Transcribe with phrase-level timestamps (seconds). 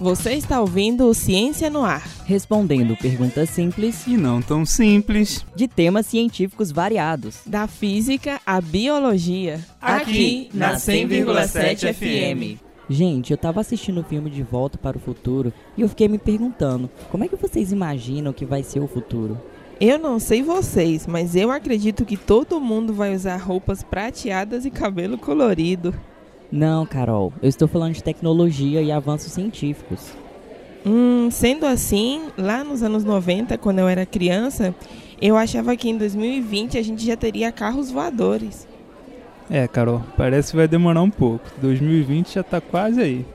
[0.00, 2.06] Você está ouvindo o Ciência no Ar.
[2.24, 5.44] Respondendo perguntas simples E não tão simples.
[5.56, 7.38] de temas científicos variados.
[7.44, 9.60] Da física à biologia.
[9.80, 12.60] Aqui, na 100,7 FM.
[12.88, 16.16] Gente, eu tava assistindo o filme De Volta para o Futuro e eu fiquei me
[16.16, 19.38] perguntando, como é que vocês imaginam que vai ser o futuro?
[19.80, 24.70] Eu não sei vocês, mas eu acredito que todo mundo vai usar roupas prateadas e
[24.70, 25.94] cabelo colorido.
[26.50, 30.12] Não, Carol, eu estou falando de tecnologia e avanços científicos.
[30.84, 34.74] Hum, sendo assim, lá nos anos 90, quando eu era criança,
[35.20, 38.66] eu achava que em 2020 a gente já teria carros voadores.
[39.50, 41.44] É, Carol, parece que vai demorar um pouco.
[41.60, 43.26] 2020 já tá quase aí.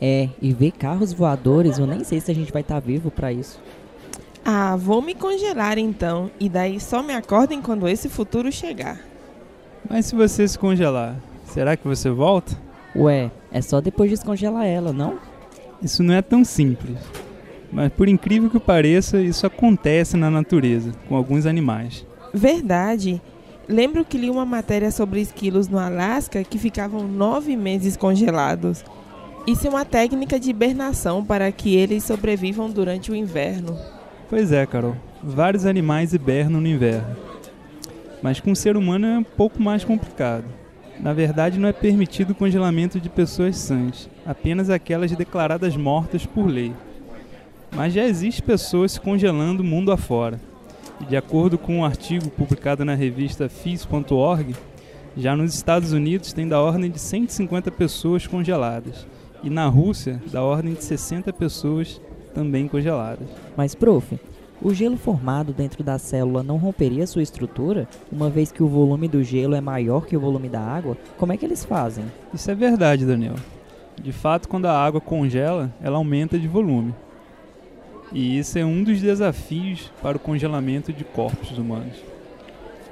[0.00, 3.32] É, e ver carros voadores, eu nem sei se a gente vai estar vivo pra
[3.32, 3.60] isso.
[4.44, 8.98] Ah, vou me congelar então, e daí só me acordem quando esse futuro chegar.
[9.88, 12.56] Mas se você se congelar, será que você volta?
[12.94, 15.18] Ué, é só depois descongelar ela, não?
[15.82, 16.98] Isso não é tão simples.
[17.72, 22.06] Mas por incrível que pareça, isso acontece na natureza, com alguns animais.
[22.32, 23.20] Verdade.
[23.68, 28.84] Lembro que li uma matéria sobre esquilos no Alasca que ficavam nove meses congelados.
[29.46, 33.76] Isso é uma técnica de hibernação para que eles sobrevivam durante o inverno.
[34.28, 34.96] Pois é, Carol.
[35.22, 37.16] Vários animais hibernam no inverno.
[38.22, 40.44] Mas com o ser humano é um pouco mais complicado.
[41.00, 46.46] Na verdade, não é permitido o congelamento de pessoas sãs, apenas aquelas declaradas mortas por
[46.46, 46.72] lei.
[47.74, 50.40] Mas já existe pessoas se congelando mundo afora.
[51.00, 54.54] E de acordo com um artigo publicado na revista Phys.org,
[55.16, 59.06] já nos Estados Unidos tem da ordem de 150 pessoas congeladas.
[59.42, 62.00] E na Rússia, da ordem de 60 pessoas
[62.32, 63.28] também congeladas.
[63.56, 64.18] Mas, prof,
[64.62, 69.08] o gelo formado dentro da célula não romperia sua estrutura, uma vez que o volume
[69.08, 70.96] do gelo é maior que o volume da água?
[71.18, 72.04] Como é que eles fazem?
[72.32, 73.34] Isso é verdade, Daniel.
[74.00, 76.94] De fato, quando a água congela, ela aumenta de volume.
[78.12, 81.96] E isso é um dos desafios para o congelamento de corpos humanos.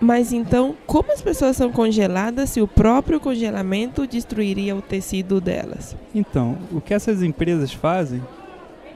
[0.00, 5.94] Mas então, como as pessoas são congeladas se o próprio congelamento destruiria o tecido delas?
[6.14, 8.22] Então, o que essas empresas fazem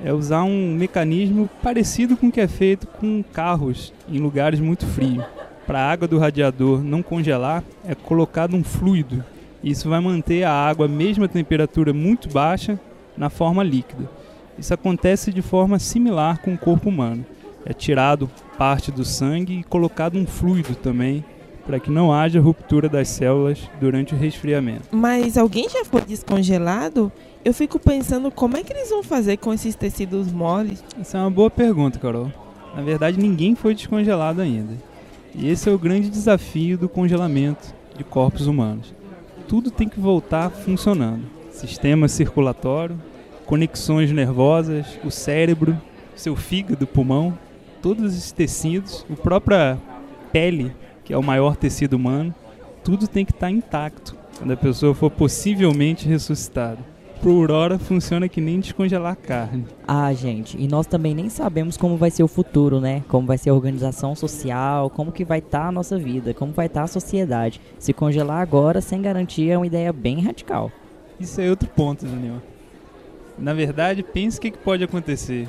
[0.03, 4.87] é usar um mecanismo parecido com o que é feito com carros em lugares muito
[4.87, 5.25] frios.
[5.67, 9.25] Para a água do radiador não congelar, é colocado um fluido.
[9.63, 12.79] Isso vai manter a água à mesma temperatura muito baixa
[13.17, 14.11] na forma líquida.
[14.59, 17.25] Isso acontece de forma similar com o corpo humano.
[17.65, 21.25] É tirado parte do sangue e colocado um fluido também,
[21.67, 24.89] para que não haja ruptura das células durante o resfriamento.
[24.91, 27.11] Mas alguém já foi descongelado?
[27.45, 30.85] Eu fico pensando como é que eles vão fazer com esses tecidos moles.
[31.01, 32.31] Essa é uma boa pergunta, Carol.
[32.75, 34.75] Na verdade, ninguém foi descongelado ainda.
[35.35, 38.95] E esse é o grande desafio do congelamento de corpos humanos.
[39.49, 42.97] Tudo tem que voltar funcionando: sistema circulatório,
[43.47, 45.77] conexões nervosas, o cérebro,
[46.15, 47.37] seu fígado, pulmão,
[47.83, 49.79] todos esses tecidos, a própria
[50.33, 50.73] pele,
[51.05, 52.35] que é o maior tecido humano,
[52.83, 56.79] tudo tem que estar intacto quando a pessoa for possivelmente ressuscitada.
[57.23, 59.65] Por hora funciona que nem descongelar carne.
[59.89, 63.03] Ah, gente, e nós também nem sabemos como vai ser o futuro, né?
[63.09, 66.67] Como vai ser a organização social, como que vai estar a nossa vida, como vai
[66.67, 67.61] estar a sociedade.
[67.79, 70.71] Se congelar agora sem garantia é uma ideia bem radical.
[71.19, 72.43] Isso é outro ponto, Daniel.
[73.39, 75.49] Na verdade, pense o que pode acontecer.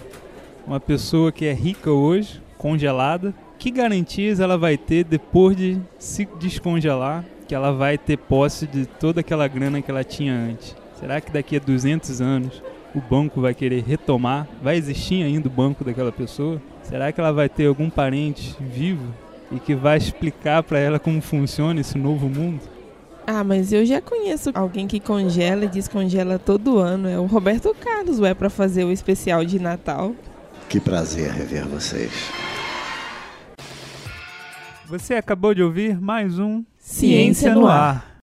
[0.65, 6.27] Uma pessoa que é rica hoje, congelada, que garantias ela vai ter depois de se
[6.39, 10.75] descongelar, que ela vai ter posse de toda aquela grana que ela tinha antes?
[10.99, 14.47] Será que daqui a 200 anos o banco vai querer retomar?
[14.61, 16.61] Vai existir ainda o banco daquela pessoa?
[16.83, 19.13] Será que ela vai ter algum parente vivo
[19.51, 22.61] e que vai explicar para ela como funciona esse novo mundo?
[23.27, 27.09] Ah, mas eu já conheço alguém que congela e descongela todo ano.
[27.09, 30.13] É o Roberto Carlos, ué, para fazer o especial de Natal.
[30.69, 32.11] Que prazer rever vocês.
[34.87, 38.05] Você acabou de ouvir mais um Ciência no Ar.